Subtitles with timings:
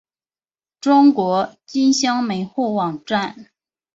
[0.79, 3.51] 中国金乡门户网站